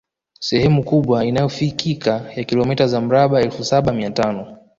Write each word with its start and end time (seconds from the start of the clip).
Sehemu 0.39 0.83
kubwa 0.83 1.25
inayofikika 1.25 2.31
ya 2.35 2.43
kilomita 2.43 2.87
za 2.87 3.01
mraba 3.01 3.41
elfu 3.41 3.63
saba 3.65 3.93
mia 3.93 4.09
tano 4.11 4.57